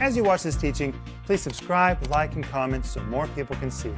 [0.00, 3.90] As you watch this teaching, please subscribe, like, and comment so more people can see.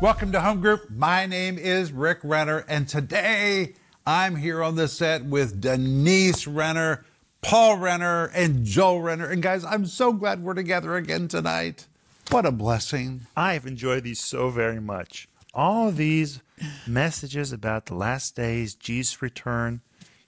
[0.00, 0.88] Welcome to Home Group.
[0.88, 3.74] My name is Rick Renner, and today
[4.06, 7.04] I'm here on the set with Denise Renner,
[7.42, 9.28] Paul Renner, and Joel Renner.
[9.28, 11.86] And guys, I'm so glad we're together again tonight.
[12.30, 13.26] What a blessing.
[13.36, 15.28] I've enjoyed these so very much.
[15.52, 16.40] All of these
[16.86, 19.82] messages about the last days, Jesus' return.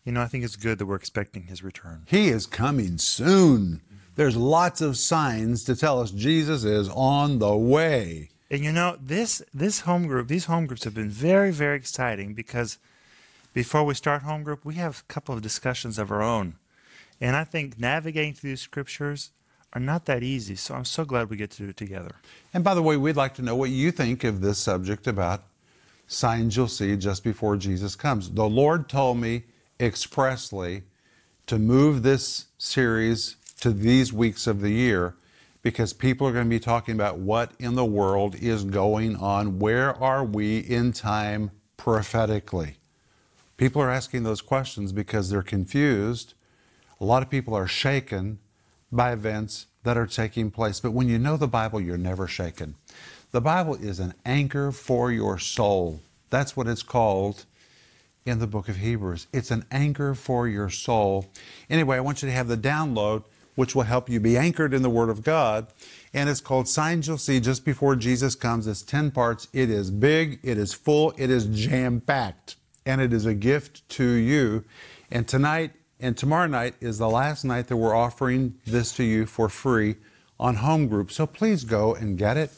[0.06, 2.02] You know, I think it's good that we're expecting his return.
[2.06, 3.82] He is coming soon.
[4.14, 8.30] There's lots of signs to tell us Jesus is on the way.
[8.48, 12.34] And you know, this this home group, these home groups have been very, very exciting
[12.34, 12.78] because
[13.52, 16.54] before we start home group, we have a couple of discussions of our own.
[17.20, 19.32] And I think navigating through these scriptures
[19.72, 20.54] are not that easy.
[20.54, 22.14] So I'm so glad we get to do it together.
[22.54, 25.42] And by the way, we'd like to know what you think of this subject about
[26.06, 28.30] signs you'll see just before Jesus comes.
[28.30, 29.42] The Lord told me
[29.78, 30.82] expressly
[31.46, 35.14] to move this series to these weeks of the year
[35.62, 39.58] because people are going to be talking about what in the world is going on.
[39.58, 42.76] Where are we in time prophetically?
[43.56, 46.34] People are asking those questions because they're confused.
[47.00, 48.38] A lot of people are shaken
[48.92, 50.78] by events that are taking place.
[50.80, 52.76] But when you know the Bible, you're never shaken.
[53.32, 56.00] The Bible is an anchor for your soul.
[56.30, 57.44] That's what it's called
[58.26, 59.28] in the book of Hebrews.
[59.32, 61.30] It's an anchor for your soul.
[61.70, 63.24] Anyway, I want you to have the download,
[63.54, 65.68] which will help you be anchored in the Word of God.
[66.12, 68.66] And it's called Signs You'll See Just Before Jesus Comes.
[68.66, 69.48] It's 10 parts.
[69.52, 73.88] It is big, it is full, it is jam packed, and it is a gift
[73.90, 74.64] to you.
[75.10, 79.24] And tonight and tomorrow night is the last night that we're offering this to you
[79.24, 79.96] for free
[80.38, 81.10] on home group.
[81.10, 82.50] So please go and get it.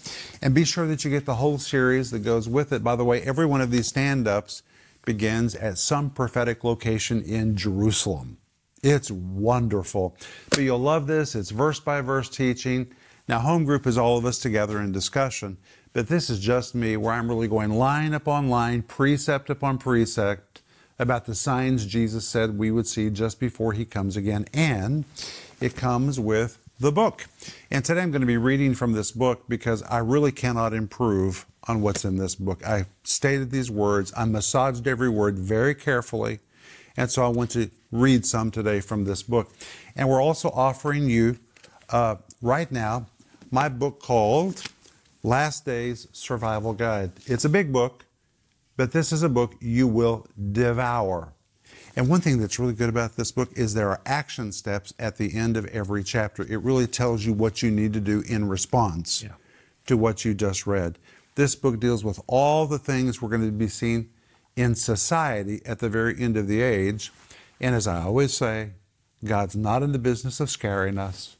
[0.42, 2.82] And be sure that you get the whole series that goes with it.
[2.82, 4.62] By the way, every one of these stand ups
[5.08, 8.36] begins at some prophetic location in Jerusalem.
[8.82, 10.14] It's wonderful.
[10.50, 11.34] But you'll love this.
[11.34, 12.92] It's verse by verse teaching.
[13.26, 15.56] Now, home group is all of us together in discussion,
[15.94, 20.60] but this is just me where I'm really going line upon line, precept upon precept
[20.98, 24.44] about the signs Jesus said we would see just before he comes again.
[24.52, 25.06] And
[25.58, 27.24] it comes with the book.
[27.70, 31.46] And today I'm going to be reading from this book because I really cannot improve
[31.68, 32.66] on what's in this book.
[32.66, 36.40] I stated these words, I massaged every word very carefully,
[36.96, 39.50] and so I want to read some today from this book.
[39.94, 41.38] And we're also offering you
[41.90, 43.06] uh, right now
[43.50, 44.62] my book called
[45.22, 47.12] Last Days Survival Guide.
[47.26, 48.04] It's a big book,
[48.76, 51.32] but this is a book you will devour.
[51.96, 55.16] And one thing that's really good about this book is there are action steps at
[55.16, 56.42] the end of every chapter.
[56.42, 59.30] It really tells you what you need to do in response Yeah.
[59.86, 60.98] to what you just read.
[61.38, 64.08] This book deals with all the things we're going to be seeing
[64.56, 67.12] in society at the very end of the age.
[67.60, 68.70] And as I always say,
[69.24, 71.36] God's not in the business of scaring us,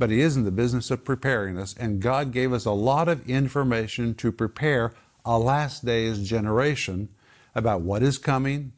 [0.00, 1.76] but He is in the business of preparing us.
[1.78, 4.92] And God gave us a lot of information to prepare
[5.24, 7.08] a last days generation
[7.54, 8.72] about what is coming,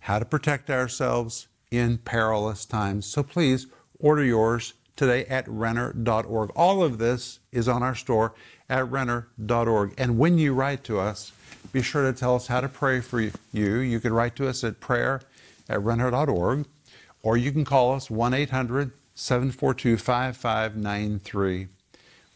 [0.00, 3.06] how to protect ourselves in perilous times.
[3.06, 6.50] So please order yours today at renner.org.
[6.54, 8.34] All of this is on our store
[8.68, 9.94] at renner.org.
[9.96, 11.32] And when you write to us,
[11.72, 13.78] be sure to tell us how to pray for you.
[13.78, 15.22] You can write to us at prayer
[15.70, 16.66] at renner.org,
[17.22, 21.68] or you can call us 1 800 742 5593.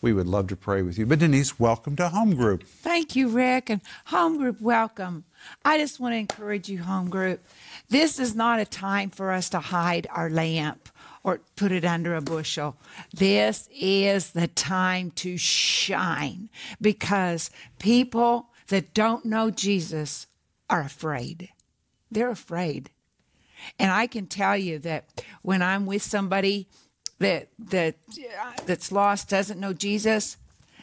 [0.00, 1.04] We would love to pray with you.
[1.04, 2.62] But Denise, welcome to Home Group.
[2.62, 3.68] Thank you, Rick.
[3.68, 5.24] And home group, welcome.
[5.66, 7.44] I just want to encourage you, home group.
[7.90, 10.88] This is not a time for us to hide our lamp
[11.24, 12.76] or put it under a bushel.
[13.12, 20.26] This is the time to shine because people that don't know Jesus
[20.68, 21.48] are afraid.
[22.10, 22.90] They're afraid.
[23.78, 26.68] And I can tell you that when I'm with somebody
[27.18, 27.96] that that
[28.66, 30.36] that's lost, doesn't know Jesus,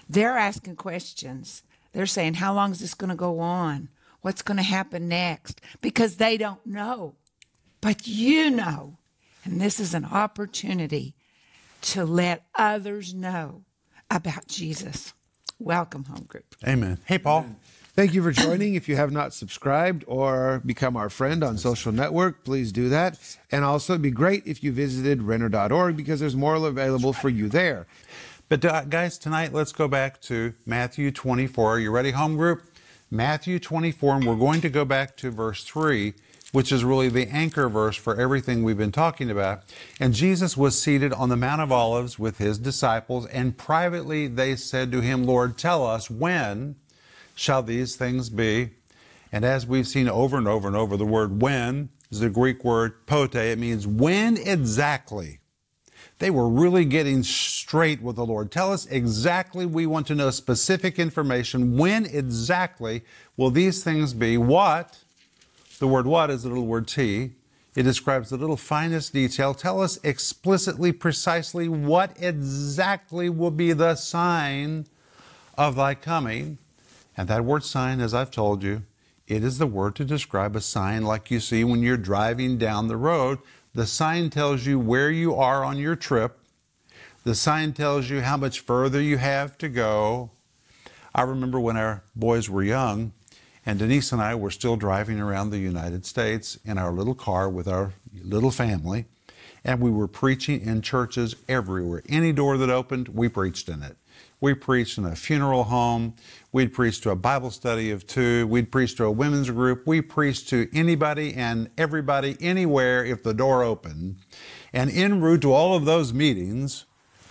[0.09, 1.61] they're asking questions.
[1.93, 3.89] They're saying, "How long is this going to go on?
[4.21, 7.15] What's going to happen next?" Because they don't know.
[7.81, 8.97] But you know.
[9.43, 11.15] And this is an opportunity
[11.81, 13.63] to let others know
[14.09, 15.13] about Jesus.
[15.59, 16.55] Welcome, home group.
[16.67, 16.99] Amen.
[17.05, 17.45] Hey, Paul.
[17.93, 18.75] Thank you for joining.
[18.75, 23.19] If you have not subscribed or become our friend on social network, please do that.
[23.51, 27.49] And also, it'd be great if you visited renner.org because there's more available for you
[27.49, 27.87] there.
[28.47, 31.75] But uh, guys, tonight let's go back to Matthew 24.
[31.75, 32.63] Are you ready, home group?
[33.09, 36.13] Matthew 24, and we're going to go back to verse 3,
[36.51, 39.63] which is really the anchor verse for everything we've been talking about.
[39.99, 44.55] And Jesus was seated on the Mount of Olives with his disciples, and privately they
[44.55, 46.75] said to him, Lord, tell us when
[47.35, 48.71] shall these things be?
[49.31, 52.63] And as we've seen over and over and over, the word when is the Greek
[52.63, 53.35] word pote.
[53.35, 55.39] It means when exactly.
[56.19, 58.51] They were really getting straight with the Lord.
[58.51, 59.65] Tell us exactly.
[59.65, 61.77] We want to know specific information.
[61.77, 63.03] When exactly
[63.37, 64.37] will these things be?
[64.37, 64.99] What?
[65.81, 67.31] The word what is the little word ti.
[67.75, 69.55] It describes the little finest detail.
[69.55, 74.85] Tell us explicitly, precisely what exactly will be the sign
[75.57, 76.59] of thy coming.
[77.17, 78.83] And that word sign, as I've told you,
[79.27, 82.87] it is the word to describe a sign like you see when you're driving down
[82.87, 83.39] the road.
[83.73, 86.37] The sign tells you where you are on your trip.
[87.23, 90.29] The sign tells you how much further you have to go.
[91.15, 93.13] I remember when our boys were young,
[93.65, 97.49] and Denise and I were still driving around the United States in our little car
[97.49, 97.93] with our
[98.23, 99.05] little family,
[99.63, 102.01] and we were preaching in churches everywhere.
[102.09, 103.97] Any door that opened, we preached in it.
[104.39, 106.15] We preached in a funeral home.
[106.51, 108.47] We'd preach to a Bible study of two.
[108.47, 109.85] We'd preach to a women's group.
[109.85, 114.17] We preached to anybody and everybody anywhere if the door opened.
[114.73, 116.85] And en route to all of those meetings,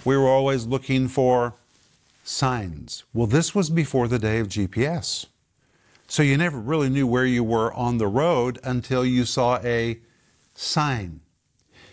[0.04, 1.56] we were always looking for
[2.22, 3.02] signs.
[3.12, 5.26] Well, this was before the day of GPS.
[6.10, 10.00] So you never really knew where you were on the road until you saw a
[10.54, 11.20] sign.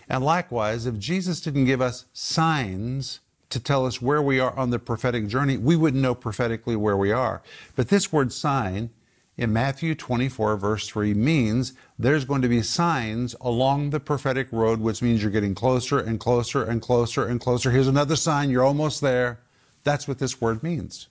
[0.09, 3.19] And likewise, if Jesus didn't give us signs
[3.51, 6.97] to tell us where we are on the prophetic journey, we wouldn't know prophetically where
[6.97, 7.43] we are.
[7.75, 8.89] But this word sign
[9.37, 14.79] in Matthew 24, verse 3, means there's going to be signs along the prophetic road,
[14.79, 17.69] which means you're getting closer and closer and closer and closer.
[17.69, 19.41] Here's another sign, you're almost there.
[19.83, 21.07] That's what this word means.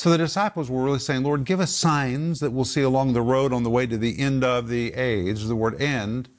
[0.00, 3.20] So the disciples were really saying, Lord, give us signs that we'll see along the
[3.20, 5.44] road on the way to the end of the age.
[5.44, 6.30] The word end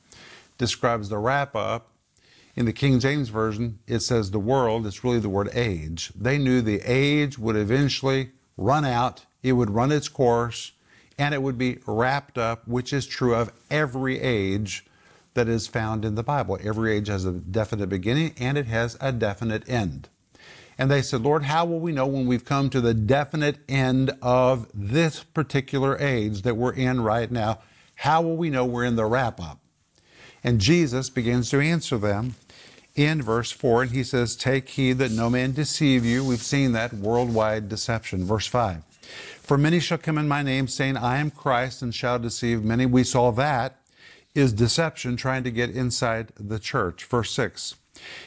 [0.58, 1.92] describes the wrap up.
[2.56, 4.88] In the King James Version, it says the world.
[4.88, 6.12] It's really the word age.
[6.16, 10.72] They knew the age would eventually run out, it would run its course,
[11.20, 14.88] and it would be wrapped up, which is true of every age
[15.36, 16.58] that is found in the Bible.
[16.64, 20.10] Every age has a definite beginning and it has a definite end.
[20.82, 24.18] And they said, Lord, how will we know when we've come to the definite end
[24.20, 27.60] of this particular age that we're in right now?
[27.94, 29.60] How will we know we're in the wrap up?
[30.44, 32.34] And Jesus begins to answer them
[32.96, 36.26] in verse 4, and he says, Take heed that no man deceive you.
[36.26, 38.26] We've seen that worldwide deception.
[38.26, 38.82] Verse 5.
[39.40, 42.88] For many shall come in my name, saying, I am Christ, and shall deceive many.
[42.88, 43.78] We saw that
[44.34, 47.06] is deception trying to get inside the church.
[47.06, 47.76] Verse 6.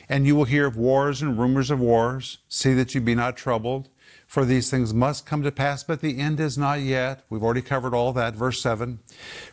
[0.09, 2.39] And you will hear of wars and rumors of wars.
[2.49, 3.89] See that you be not troubled,
[4.27, 7.25] for these things must come to pass, but the end is not yet.
[7.31, 8.35] We've already covered all that.
[8.35, 8.99] Verse 7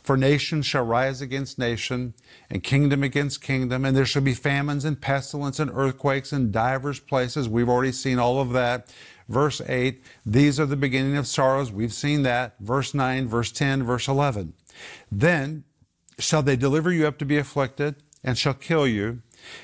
[0.01, 2.13] For nation shall rise against nation,
[2.49, 6.99] and kingdom against kingdom, and there shall be famines and pestilence and earthquakes in divers
[6.99, 7.47] places.
[7.47, 8.93] We've already seen all of that.
[9.29, 11.71] Verse 8 These are the beginning of sorrows.
[11.71, 12.55] We've seen that.
[12.59, 14.53] Verse 9, verse 10, verse 11.
[15.11, 15.63] Then
[16.17, 19.21] shall they deliver you up to be afflicted, and shall kill you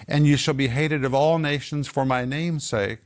[0.07, 2.99] and you shall be hated of all nations for my name's sake.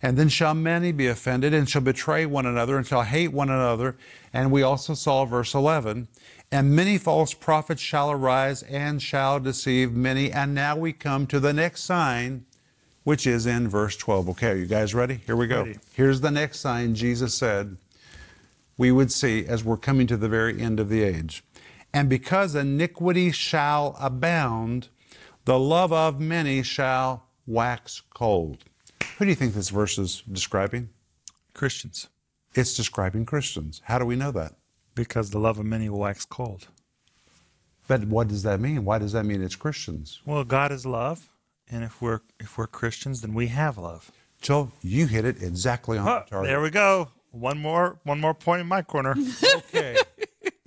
[0.00, 3.50] And then shall many be offended and shall betray one another and shall hate one
[3.50, 3.96] another.
[4.32, 6.08] And we also saw verse 11.
[6.52, 10.30] And many false prophets shall arise and shall deceive many.
[10.30, 12.46] And now we come to the next sign,
[13.02, 14.28] which is in verse 12.
[14.30, 15.20] Okay, are you guys ready?
[15.26, 15.64] Here we go.
[15.64, 15.78] Ready.
[15.92, 17.76] Here's the next sign Jesus said
[18.78, 21.42] we would see as we're coming to the very end of the age.
[21.92, 24.88] And because iniquity shall abound,
[25.48, 28.58] the love of many shall wax cold.
[29.16, 30.90] Who do you think this verse is describing?
[31.54, 32.08] Christians,
[32.54, 33.80] It's describing Christians.
[33.84, 34.52] How do we know that?
[34.94, 36.66] because the love of many will wax cold.
[37.86, 38.84] But what does that mean?
[38.84, 40.20] Why does that mean it's Christians?
[40.26, 41.30] Well, God is love,
[41.70, 44.10] and if we're if we're Christians, then we have love.
[44.42, 46.48] Joel, you hit it exactly on Huh, the target.
[46.50, 47.08] there we go.
[47.30, 49.14] One more one more point in my corner.
[49.68, 49.96] Okay.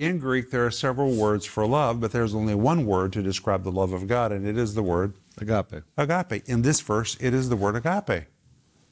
[0.01, 3.63] In Greek, there are several words for love, but there's only one word to describe
[3.63, 5.83] the love of God, and it is the word Agape.
[5.95, 6.43] agape.
[6.47, 8.25] In this verse, it is the word agape.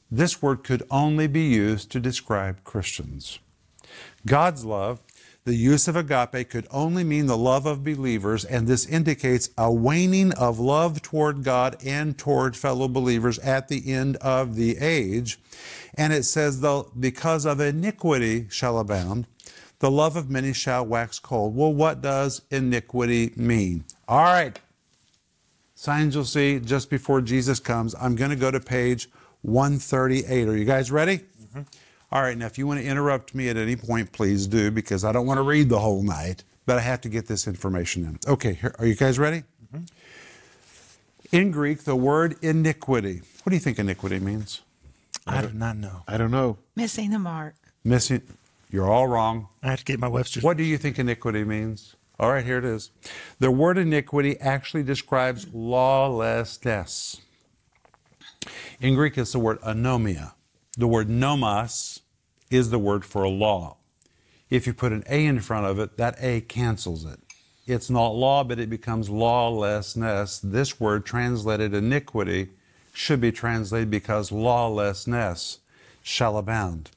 [0.08, 3.40] This word could only be used to describe Christians.
[4.24, 5.00] God's love,
[5.44, 9.72] the use of agape could only mean the love of believers, and this indicates a
[9.72, 15.40] waning of love toward God and toward fellow believers at the end of the age.
[15.94, 19.26] And it says, though, because of iniquity shall abound,
[19.80, 21.56] the love of many shall wax cold.
[21.56, 23.84] Well, what does iniquity mean?
[24.06, 24.58] All right,
[25.74, 27.94] signs you'll see just before Jesus comes.
[28.00, 29.10] I'm going to go to page
[29.42, 30.48] 138.
[30.48, 31.18] Are you guys ready?
[31.18, 31.62] Mm-hmm.
[32.12, 35.04] All right, now if you want to interrupt me at any point, please do, because
[35.04, 38.04] I don't want to read the whole night, but I have to get this information
[38.04, 38.18] in.
[38.30, 39.44] Okay, here, are you guys ready?
[39.74, 39.84] Mm-hmm.
[41.32, 43.22] In Greek, the word iniquity.
[43.42, 44.62] What do you think iniquity means?
[45.26, 46.02] I do not know.
[46.08, 46.58] I don't know.
[46.74, 47.54] Missing the mark.
[47.84, 48.22] Missing.
[48.70, 49.48] You're all wrong.
[49.62, 50.44] I have to get my Webster's.
[50.44, 51.96] What do you think iniquity means?
[52.20, 52.90] All right, here it is.
[53.38, 57.20] The word iniquity actually describes lawlessness.
[58.80, 60.34] In Greek, it's the word anomia.
[60.76, 62.00] The word nomos
[62.50, 63.78] is the word for a law.
[64.50, 67.20] If you put an A in front of it, that A cancels it.
[67.66, 70.38] It's not law, but it becomes lawlessness.
[70.38, 72.50] This word, translated iniquity,
[72.92, 75.60] should be translated because lawlessness
[76.02, 76.90] shall abound.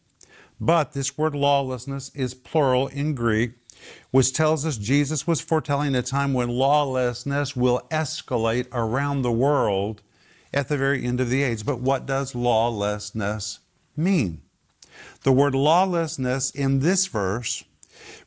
[0.65, 3.51] But this word lawlessness is plural in Greek,
[4.11, 10.01] which tells us Jesus was foretelling a time when lawlessness will escalate around the world
[10.53, 11.65] at the very end of the age.
[11.65, 13.59] But what does lawlessness
[13.97, 14.41] mean?
[15.23, 17.65] The word lawlessness in this verse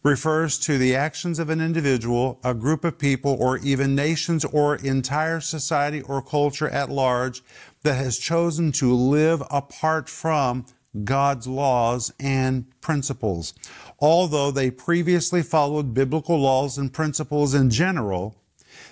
[0.02, 4.76] refers to the actions of an individual, a group of people, or even nations or
[4.76, 7.42] entire society or culture at large
[7.82, 10.66] that has chosen to live apart from
[11.04, 13.54] God's laws and principles.
[13.98, 18.36] Although they previously followed biblical laws and principles in general,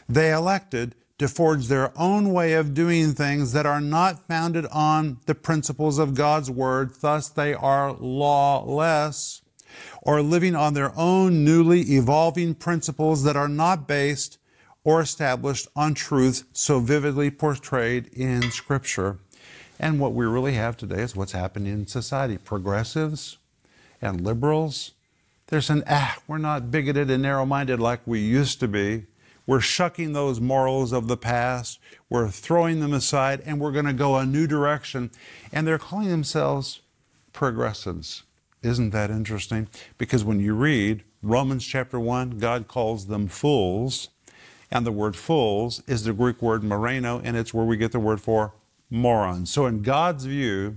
[0.08, 5.18] they elected to forge their own way of doing things that are not founded on
[5.26, 6.92] the principles of God's Word.
[7.00, 9.42] Thus, they are lawless
[10.02, 14.38] or living on their own newly evolving principles that are not based
[14.82, 19.18] or established on truths so vividly portrayed in Scripture.
[19.78, 22.38] And what we really have today is what's happening in society.
[22.38, 23.38] Progressives
[24.00, 24.92] and liberals,
[25.48, 29.06] they're saying, ah, we're not bigoted and narrow minded like we used to be.
[29.46, 31.78] We're shucking those morals of the past,
[32.08, 35.10] we're throwing them aside, and we're going to go a new direction.
[35.52, 36.80] And they're calling themselves
[37.34, 38.22] progressives.
[38.62, 39.68] Isn't that interesting?
[39.98, 44.08] Because when you read Romans chapter 1, God calls them fools.
[44.70, 48.00] And the word fools is the Greek word moraino, and it's where we get the
[48.00, 48.54] word for
[48.94, 49.50] morons.
[49.50, 50.76] So, in God's view,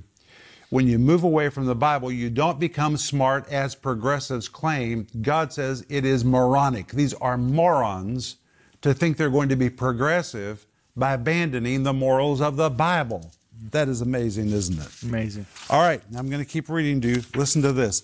[0.70, 5.08] when you move away from the Bible, you don't become smart as progressives claim.
[5.22, 6.90] God says it is moronic.
[6.90, 8.38] These are morons
[8.82, 13.32] to think they're going to be progressive by abandoning the morals of the Bible.
[13.72, 15.04] That is amazing, isn't it?
[15.04, 15.46] Amazing.
[15.70, 17.24] All right, I'm going to keep reading to you.
[17.36, 18.02] Listen to this,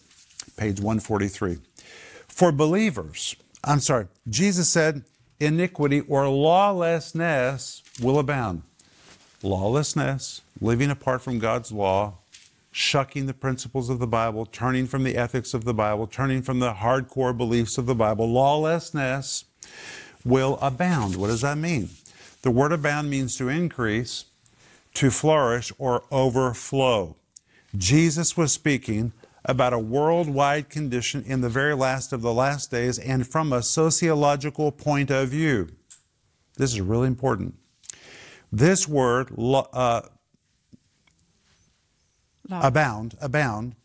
[0.57, 1.57] page 143.
[2.27, 5.03] For believers, I'm sorry, Jesus said,
[5.39, 8.63] iniquity or lawlessness will abound.
[9.43, 12.13] Lawlessness, living apart from God's law,
[12.71, 16.59] shucking the principles of the Bible, turning from the ethics of the Bible, turning from
[16.59, 18.31] the hardcore beliefs of the Bible.
[18.31, 19.43] Lawlessness
[20.23, 21.17] will abound.
[21.17, 21.89] What does that mean?
[22.41, 24.25] The word abound means to increase,
[24.95, 27.17] to flourish, or overflow.
[27.75, 29.11] Jesus was speaking
[29.45, 33.61] about a worldwide condition in the very last of the last days and from a
[33.61, 35.67] sociological point of view.
[36.55, 37.55] This is really important.
[38.53, 40.01] This word, uh,
[42.51, 43.75] abound, abound,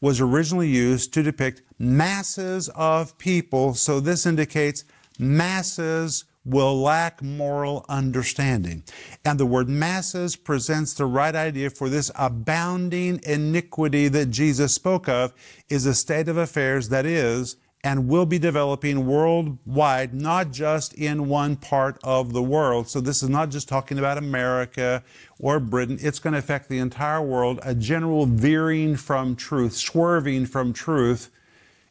[0.00, 3.74] was originally used to depict masses of people.
[3.74, 4.82] So this indicates
[5.20, 8.82] masses will lack moral understanding.
[9.24, 15.08] And the word masses presents the right idea for this abounding iniquity that Jesus spoke
[15.08, 15.34] of
[15.68, 21.28] is a state of affairs that is and will be developing worldwide, not just in
[21.28, 22.88] one part of the world.
[22.88, 25.04] So this is not just talking about America
[25.38, 25.98] or Britain.
[26.00, 31.30] It's going to affect the entire world, a general veering from truth, swerving from truth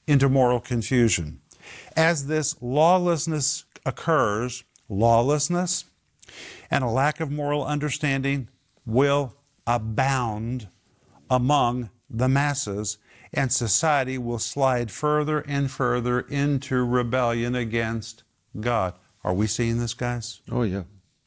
[0.06, 1.40] into moral confusion.
[1.96, 5.86] As this lawlessness occurs, lawlessness
[6.70, 8.50] and a lack of moral understanding
[8.86, 10.68] will abound
[11.30, 12.98] among the masses
[13.36, 18.24] and society will slide further and further into rebellion against
[18.60, 18.94] God.
[19.24, 20.42] Are we seeing this, guys?
[20.52, 20.84] Oh, yeah.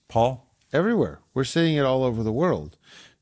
[0.08, 0.46] Paul?
[0.72, 1.20] Everywhere.
[1.34, 2.76] We're seeing it all over the world,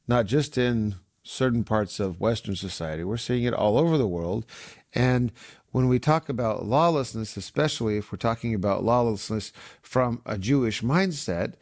[0.07, 3.02] not just in certain parts of Western society.
[3.05, 4.47] We're seeing it all over the world.
[4.95, 5.33] And
[5.73, 9.52] when we talk about lawlessness, especially if we're talking about lawlessness
[9.83, 11.55] from a Jewish mindset,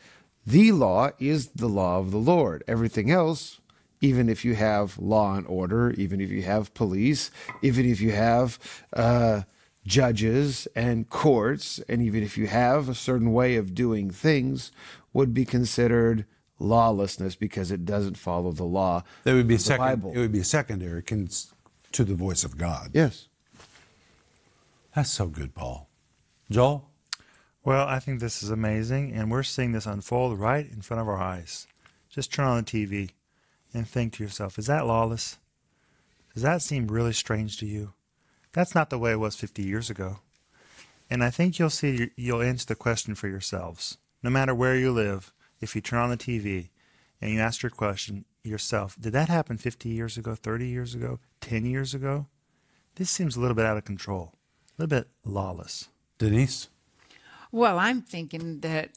[0.46, 2.62] the law is the law of the Lord.
[2.68, 3.60] Everything else
[4.04, 7.30] even if you have law and order, even if you have police,
[7.62, 8.58] even if you have
[8.92, 9.40] uh,
[9.86, 14.70] judges and courts, and even if you have a certain way of doing things,
[15.14, 16.26] would be considered
[16.58, 19.02] lawlessness because it doesn't follow the law.
[19.22, 20.12] That would be the second, Bible.
[20.12, 22.90] It would be secondary to the voice of God.
[22.92, 23.28] Yes.
[24.94, 25.88] That's so good, Paul.
[26.50, 26.90] Joel?
[27.64, 31.08] Well, I think this is amazing, and we're seeing this unfold right in front of
[31.08, 31.66] our eyes.
[32.10, 33.10] Just turn on the TV
[33.74, 35.38] and think to yourself, is that lawless?
[36.32, 37.92] Does that seem really strange to you?
[38.52, 40.20] That's not the way it was 50 years ago.
[41.10, 43.98] And I think you'll see, you'll answer the question for yourselves.
[44.22, 46.70] No matter where you live, if you turn on the TV
[47.20, 51.18] and you ask your question yourself, did that happen 50 years ago, 30 years ago,
[51.40, 52.26] 10 years ago?
[52.96, 54.32] This seems a little bit out of control,
[54.78, 55.88] a little bit lawless.
[56.18, 56.68] Denise?
[57.50, 58.90] Well, I'm thinking that,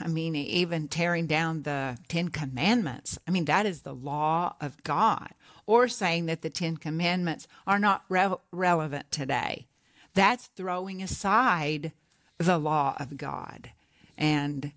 [0.00, 4.82] I mean, even tearing down the Ten Commandments, I mean, that is the law of
[4.82, 5.30] God.
[5.66, 9.66] Or saying that the Ten Commandments are not re- relevant today.
[10.14, 11.92] That's throwing aside
[12.38, 13.70] the law of God.
[14.18, 14.72] And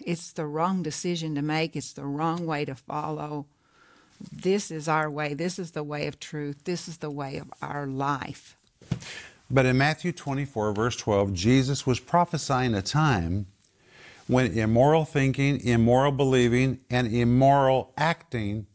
[0.00, 3.46] it's the wrong decision to make, it's the wrong way to follow.
[4.32, 5.34] This is our way.
[5.34, 6.64] This is the way of truth.
[6.64, 8.56] This is the way of our life.
[9.50, 13.46] But in Matthew 24, verse 12, Jesus was prophesying a time
[14.26, 18.66] when immoral thinking, immoral believing, and immoral acting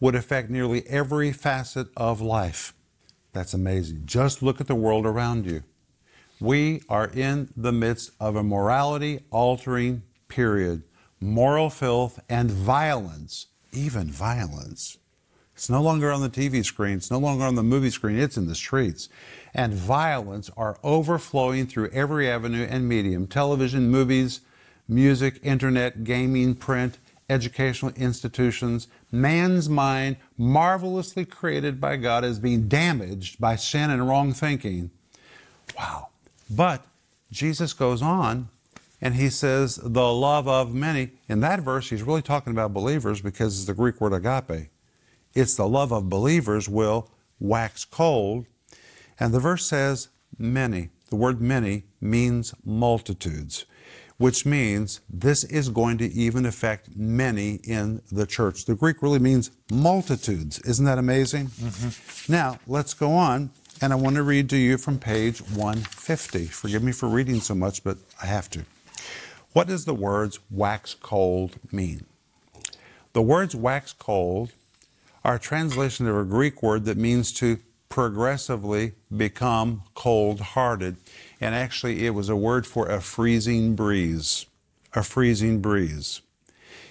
[0.00, 2.74] would affect nearly every facet of life.
[3.32, 4.02] That's amazing.
[4.06, 5.62] Just look at the world around you.
[6.40, 10.82] We are in the midst of a morality altering period.
[11.20, 14.98] Moral filth and violence, even violence.
[15.54, 18.36] It's no longer on the TV screen, it's no longer on the movie screen, it's
[18.36, 19.08] in the streets.
[19.54, 24.42] And violence are overflowing through every avenue and medium television, movies,
[24.88, 28.88] music, internet, gaming, print, educational institutions.
[29.10, 34.90] Man's mind, marvelously created by God, is being damaged by sin and wrong thinking.
[35.78, 36.08] Wow.
[36.48, 36.86] But
[37.32, 38.48] Jesus goes on
[39.00, 41.10] and he says, the love of many.
[41.28, 44.68] In that verse, he's really talking about believers because it's the Greek word agape.
[45.34, 48.46] It's the love of believers will wax cold.
[49.18, 50.90] And the verse says, many.
[51.10, 53.64] The word many means multitudes,
[54.18, 58.64] which means this is going to even affect many in the church.
[58.64, 60.58] The Greek really means multitudes.
[60.60, 61.48] Isn't that amazing?
[61.48, 62.32] Mm-hmm.
[62.32, 63.50] Now, let's go on.
[63.82, 66.46] And I want to read to you from page 150.
[66.46, 68.64] Forgive me for reading so much, but I have to.
[69.52, 72.06] What does the words wax cold mean?
[73.12, 74.52] The words wax cold
[75.24, 77.58] are a translation of a Greek word that means to
[77.88, 80.96] progressively become cold hearted.
[81.40, 84.46] And actually, it was a word for a freezing breeze.
[84.94, 86.22] A freezing breeze.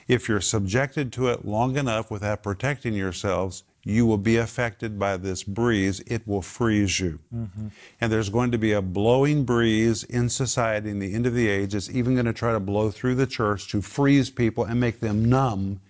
[0.08, 5.16] If you're subjected to it long enough without protecting yourselves, you will be affected by
[5.18, 6.01] this breeze.
[6.08, 7.20] It will freeze you.
[7.34, 7.68] Mm-hmm.
[8.01, 11.48] And there's going to be a blowing breeze in society in the end of the
[11.48, 11.74] age.
[11.74, 15.00] It's even going to try to blow through the church to freeze people and make
[15.00, 15.81] them numb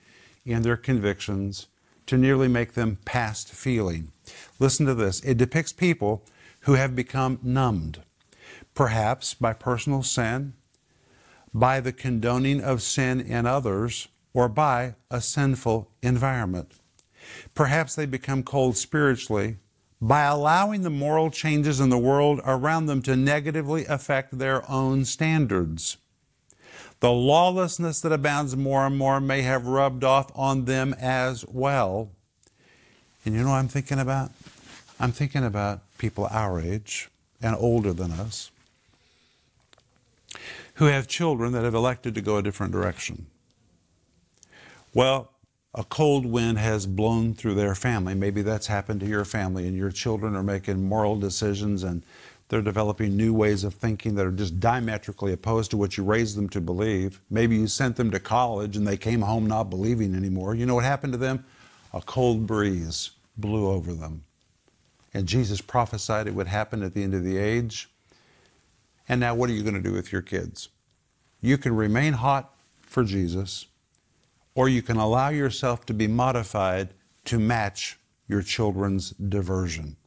[0.46, 1.68] in their convictions,
[2.06, 4.12] to nearly make them past feeling.
[4.60, 6.24] Listen to this it depicts people
[6.62, 8.02] who have become numbed,
[8.76, 10.54] perhaps by personal sin,
[11.54, 16.74] by the condoning of sin in others, or by a sinful environment.
[17.56, 19.58] Perhaps they become cold spiritually
[20.02, 25.06] by allowing the moral changes in the world around them to negatively affect their own
[25.06, 25.96] standards.
[27.00, 32.10] The lawlessness that abounds more and more may have rubbed off on them as well.
[33.24, 34.32] And you know what I'm thinking about?
[35.00, 37.10] I'm thinking about people our age
[37.42, 38.52] and older than us
[40.76, 43.28] who have children that have elected to go a different direction.
[44.94, 45.32] Well,
[45.74, 48.16] a cold wind has blown through their family.
[48.16, 52.04] Maybe that's happened to your family, and your children are making moral decisions and
[52.48, 56.38] they're developing new ways of thinking that are just diametrically opposed to what you raised
[56.38, 57.20] them to believe.
[57.30, 60.54] Maybe you sent them to college and they came home not believing anymore.
[60.54, 61.44] You know what happened to them?
[61.94, 64.24] A cold breeze blew over them.
[65.14, 67.90] And Jesus prophesied it would happen at the end of the age.
[69.08, 70.70] And now, what are you going to do with your kids?
[71.42, 73.68] You can remain hot for Jesus
[74.56, 76.90] or you can allow yourself to be modified
[77.26, 79.98] to match your children's diversion.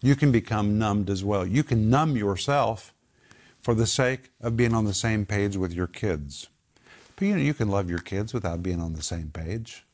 [0.00, 1.46] You can become numbed as well.
[1.46, 2.94] You can numb yourself
[3.60, 6.48] for the sake of being on the same page with your kids.
[7.16, 9.84] But you know, you can love your kids without being on the same page.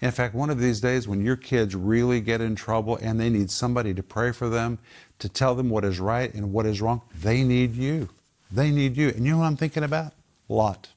[0.00, 3.30] In fact, one of these days when your kids really get in trouble and they
[3.30, 4.78] need somebody to pray for them,
[5.18, 8.10] to tell them what is right and what is wrong, they need you.
[8.50, 9.08] They need you.
[9.08, 10.12] And you know what I'm thinking about?
[10.48, 10.90] Lot.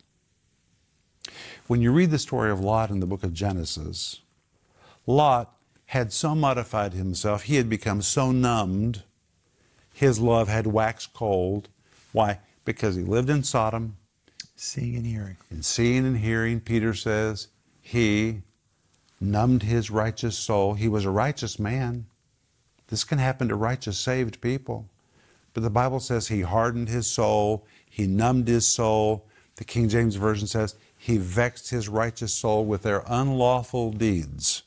[1.67, 4.21] When you read the story of Lot in the book of Genesis,
[5.07, 5.55] Lot
[5.87, 9.03] had so modified himself, he had become so numbed,
[9.93, 11.69] his love had waxed cold.
[12.11, 12.39] Why?
[12.65, 13.97] Because he lived in Sodom.
[14.55, 15.37] Seeing and hearing.
[15.49, 17.47] And seeing and hearing, Peter says,
[17.81, 18.41] he
[19.19, 20.73] numbed his righteous soul.
[20.73, 22.05] He was a righteous man.
[22.87, 24.89] This can happen to righteous, saved people.
[25.53, 29.25] But the Bible says he hardened his soul, he numbed his soul.
[29.55, 34.63] The King James Version says he vexed his righteous soul with their unlawful deeds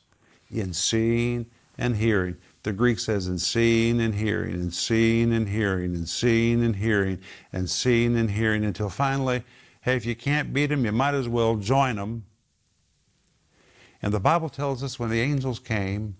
[0.51, 2.37] in seeing and hearing.
[2.63, 7.19] The Greek says in seeing and hearing, and seeing and hearing, and seeing and hearing,
[7.51, 9.43] and seeing and hearing, until finally,
[9.81, 12.23] hey, if you can't beat them, you might as well join them.
[14.03, 16.17] And the Bible tells us when the angels came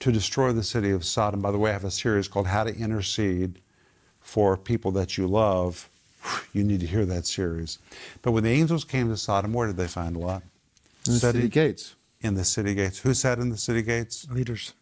[0.00, 2.64] to destroy the city of Sodom, by the way, I have a series called How
[2.64, 3.60] to Intercede
[4.18, 5.90] for people that you love,
[6.54, 7.78] you need to hear that series.
[8.22, 10.42] But when the angels came to Sodom, where did they find Lot?
[11.06, 11.94] In the city gates.
[12.22, 13.00] In the city gates.
[13.00, 14.26] Who sat in the city gates?
[14.30, 14.72] Leaders.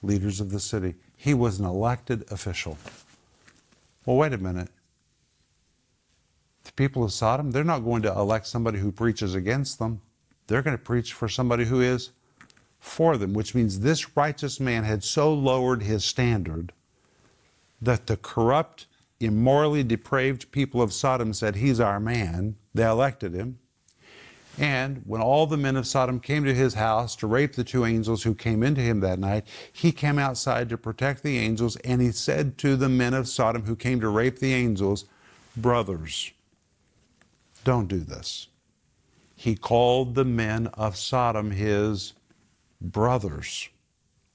[0.00, 0.94] Leaders of the city.
[1.16, 2.78] He was an elected official.
[4.04, 4.68] Well, wait a minute.
[6.62, 10.00] The people of Sodom, they're not going to elect somebody who preaches against them.
[10.46, 12.10] They're going to preach for somebody who is
[12.78, 16.72] for them, which means this righteous man had so lowered his standard
[17.80, 18.86] that the corrupt,
[19.18, 22.56] immorally depraved people of Sodom said, He's our man.
[22.74, 23.58] They elected him.
[24.58, 27.84] And when all the men of Sodom came to his house to rape the two
[27.84, 32.00] angels who came into him that night, he came outside to protect the angels, and
[32.00, 35.04] he said to the men of Sodom who came to rape the angels,
[35.56, 36.32] Brothers,
[37.64, 38.48] don't do this.
[39.36, 42.14] He called the men of Sodom his
[42.80, 43.68] brothers.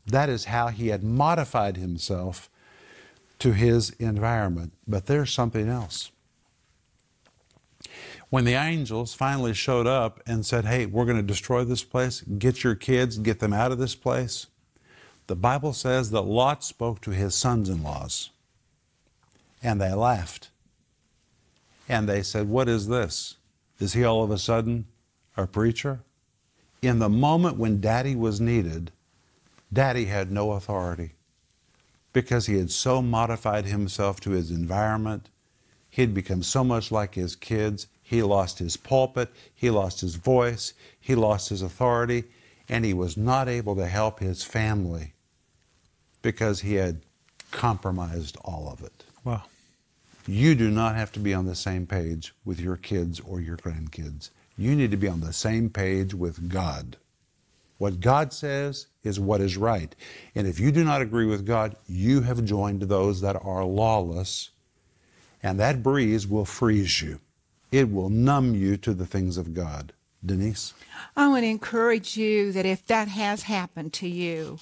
[0.05, 2.49] That is how he had modified himself
[3.39, 4.73] to his environment.
[4.87, 6.11] But there's something else.
[8.29, 12.21] When the angels finally showed up and said, Hey, we're going to destroy this place,
[12.21, 14.47] get your kids, get them out of this place,
[15.27, 18.29] the Bible says that Lot spoke to his sons in laws.
[19.63, 20.49] And they laughed.
[21.89, 23.37] And they said, What is this?
[23.79, 24.85] Is he all of a sudden
[25.37, 26.01] a preacher?
[26.81, 28.91] In the moment when daddy was needed,
[29.71, 31.11] daddy had no authority
[32.13, 35.29] because he had so modified himself to his environment.
[35.89, 37.87] He had become so much like his kids.
[38.01, 42.25] He lost his pulpit, he lost his voice, he lost his authority,
[42.67, 45.13] and he was not able to help his family
[46.21, 47.01] because he had
[47.51, 49.05] compromised all of it.
[49.23, 49.43] Wow.
[50.27, 53.57] You do not have to be on the same page with your kids or your
[53.57, 54.29] grandkids.
[54.61, 56.97] You need to be on the same page with God.
[57.79, 59.95] What God says is what is right.
[60.35, 64.51] And if you do not agree with God, you have joined those that are lawless,
[65.41, 67.19] and that breeze will freeze you.
[67.71, 69.93] It will numb you to the things of God.
[70.23, 70.75] Denise?
[71.15, 74.59] I want to encourage you that if that has happened to you,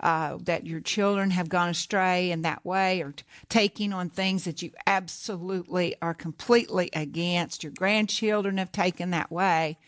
[0.00, 4.44] uh, that your children have gone astray in that way or t- taking on things
[4.44, 9.78] that you absolutely are completely against, your grandchildren have taken that way,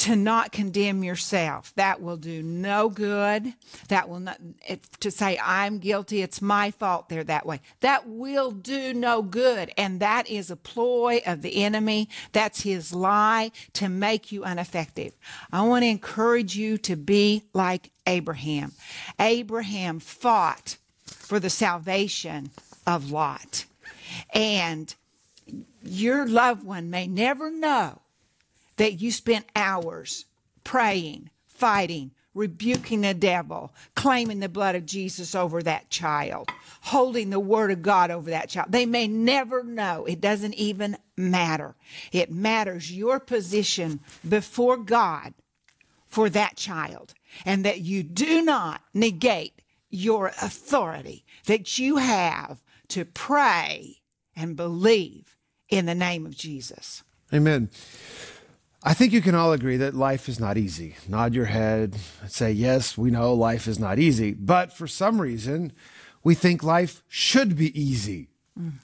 [0.00, 1.74] to not condemn yourself.
[1.76, 3.52] That will do no good.
[3.88, 7.60] That will not, it, to say, I'm guilty, it's my fault they're that way.
[7.80, 9.70] That will do no good.
[9.76, 12.08] And that is a ploy of the enemy.
[12.32, 15.12] That's his lie to make you ineffective.
[15.52, 18.72] I want to encourage you to be like Abraham.
[19.18, 22.50] Abraham fought for the salvation
[22.86, 23.64] of Lot.
[24.34, 24.92] And
[25.82, 28.00] your loved one may never know
[28.76, 30.24] that you spent hours
[30.64, 36.48] praying, fighting, rebuking the devil, claiming the blood of Jesus over that child,
[36.82, 38.72] holding the word of God over that child.
[38.72, 40.04] They may never know.
[40.04, 41.74] It doesn't even matter.
[42.12, 45.34] It matters your position before God
[46.08, 53.04] for that child and that you do not negate your authority that you have to
[53.04, 53.96] pray
[54.36, 55.36] and believe
[55.68, 57.02] in the name of Jesus.
[57.32, 57.70] Amen.
[58.82, 60.96] I think you can all agree that life is not easy.
[61.06, 64.32] Nod your head and say, yes, we know life is not easy.
[64.32, 65.72] But for some reason,
[66.24, 68.28] we think life should be easy.
[68.58, 68.82] Mm.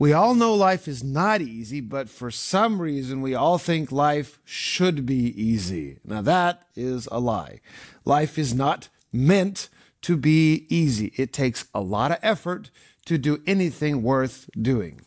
[0.00, 4.38] We all know life is not easy, but for some reason, we all think life
[4.44, 5.98] should be easy.
[6.04, 7.60] Now, that is a lie.
[8.04, 9.68] Life is not meant
[10.02, 11.12] to be easy.
[11.16, 12.70] It takes a lot of effort
[13.06, 15.00] to do anything worth doing.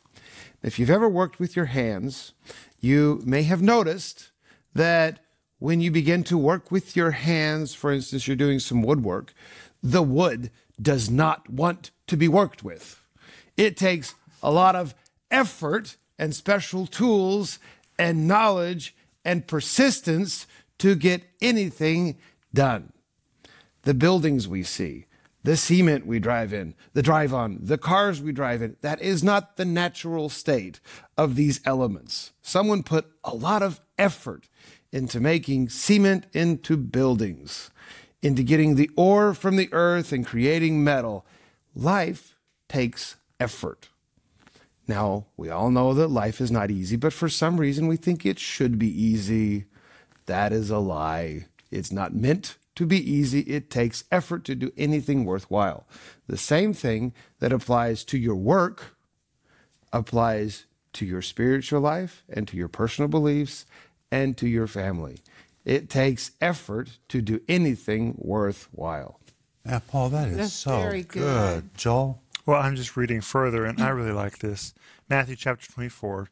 [0.62, 2.34] If you've ever worked with your hands,
[2.82, 4.32] you may have noticed
[4.74, 5.20] that
[5.60, 9.34] when you begin to work with your hands, for instance, you're doing some woodwork,
[9.82, 10.52] the wood
[10.82, 13.02] does not want to be worked with.
[13.56, 14.96] It takes a lot of
[15.30, 17.60] effort and special tools
[17.98, 20.48] and knowledge and persistence
[20.80, 22.18] to get anything
[22.54, 22.92] done.
[23.84, 25.06] The buildings we see,
[25.44, 28.76] the cement we drive in, the drive on, the cars we drive in.
[28.82, 30.80] That is not the natural state
[31.18, 32.32] of these elements.
[32.42, 34.48] Someone put a lot of effort
[34.92, 37.72] into making cement into buildings,
[38.22, 41.26] into getting the ore from the earth and creating metal.
[41.74, 42.36] Life
[42.68, 43.90] takes effort.
[44.92, 48.26] Now, we all know that life is not easy, but for some reason we think
[48.26, 49.66] it should be easy.
[50.26, 51.46] That is a lie.
[51.72, 55.86] It's not meant to be easy, it takes effort to do anything worthwhile.
[56.28, 58.98] The same thing that applies to your work
[59.94, 63.66] applies to your spiritual life and to your personal beliefs
[64.12, 65.20] and to your family.
[65.64, 69.22] It takes effort to do anything worthwhile.
[69.66, 71.22] Yeah, Paul, that is That's so very good.
[71.22, 71.78] good.
[71.78, 72.22] Joel?
[72.46, 74.74] Well, I'm just reading further, and I really like this.
[75.10, 76.30] Matthew chapter 24.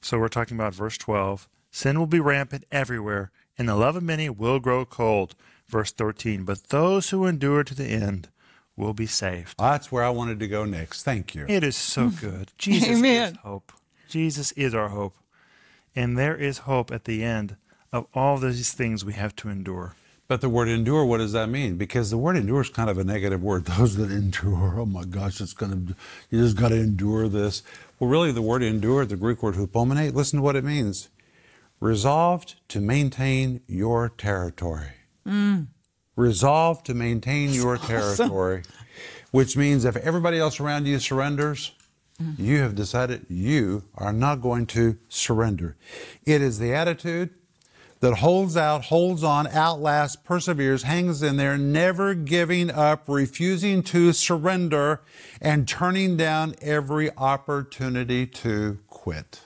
[0.00, 1.48] So we're talking about verse 12.
[1.70, 5.34] Sin will be rampant everywhere, and the love of many will grow cold.
[5.66, 6.44] Verse 13.
[6.44, 8.28] But those who endure to the end
[8.76, 9.54] will be saved.
[9.58, 11.02] That's where I wanted to go next.
[11.02, 11.46] Thank you.
[11.48, 12.20] It is so mm.
[12.20, 12.52] good.
[12.58, 13.32] Jesus Amen.
[13.32, 13.72] is hope.
[14.08, 15.16] Jesus is our hope.
[15.94, 17.56] And there is hope at the end
[17.92, 19.94] of all these things we have to endure.
[20.28, 21.76] But the word endure, what does that mean?
[21.76, 23.64] Because the word endure is kind of a negative word.
[23.66, 25.94] Those that endure, oh my gosh, it's going to,
[26.30, 27.62] you just got to endure this.
[27.98, 31.08] Well, really, the word endure, the Greek word hupomene, listen to what it means
[31.80, 34.88] resolved to maintain your territory.
[35.26, 35.66] Mm.
[36.16, 38.62] Resolved to maintain your territory,
[39.30, 41.72] which means if everybody else around you surrenders,
[42.20, 42.38] mm.
[42.38, 45.76] you have decided you are not going to surrender.
[46.24, 47.34] It is the attitude
[48.06, 54.12] that holds out, holds on, outlasts, perseveres, hangs in there, never giving up, refusing to
[54.12, 55.00] surrender,
[55.40, 59.40] and turning down every opportunity to quit.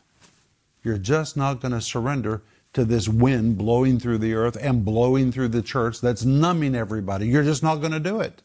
[0.85, 2.43] You're just not going to surrender
[2.75, 7.29] to this wind blowing through the earth and blowing through the church that's numbing everybody.
[7.29, 8.43] You're just not going to do it.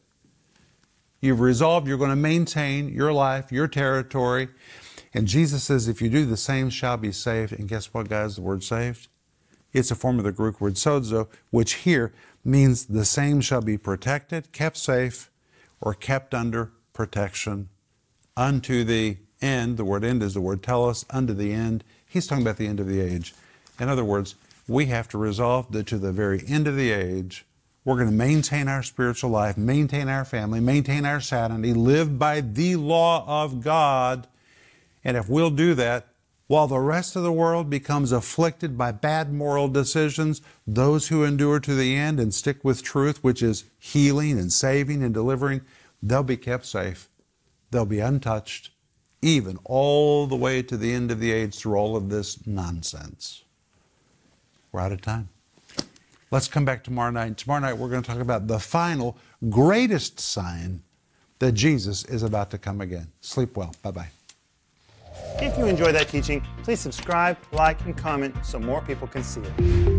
[1.19, 4.47] You've resolved you're going to maintain your life, your territory.
[5.13, 7.51] And Jesus says, if you do the same, shall be saved.
[7.51, 8.37] And guess what, guys?
[8.37, 9.09] The word saved?
[9.75, 12.13] It's a form of the Greek word sozo, which here
[12.45, 15.29] means the same shall be protected, kept safe,
[15.81, 17.67] or kept under protection
[18.37, 19.75] unto the end.
[19.75, 21.83] The word end is the word telos, unto the end.
[22.07, 23.33] He's talking about the end of the age.
[23.77, 24.35] In other words,
[24.65, 27.45] we have to resolve that to the very end of the age,
[27.83, 32.39] we're going to maintain our spiritual life, maintain our family, maintain our sanity, live by
[32.39, 34.25] the law of God.
[35.03, 36.07] And if we'll do that,
[36.47, 41.59] while the rest of the world becomes afflicted by bad moral decisions, those who endure
[41.59, 45.61] to the end and stick with truth, which is healing and saving and delivering,
[46.03, 47.09] they'll be kept safe.
[47.71, 48.69] They'll be untouched,
[49.21, 53.43] even all the way to the end of the age through all of this nonsense.
[54.71, 55.29] We're out of time.
[56.31, 57.37] Let's come back tomorrow night.
[57.37, 59.17] Tomorrow night, we're going to talk about the final,
[59.49, 60.83] greatest sign
[61.39, 63.11] that Jesus is about to come again.
[63.21, 63.73] Sleep well.
[63.81, 64.14] Bye bye.
[65.41, 69.41] If you enjoy that teaching, please subscribe, like, and comment so more people can see
[69.41, 69.94] it.